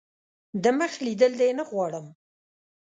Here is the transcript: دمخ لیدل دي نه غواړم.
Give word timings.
دمخ 0.63 0.93
لیدل 1.05 1.33
دي 1.39 1.49
نه 1.59 1.63
غواړم. 1.69 2.05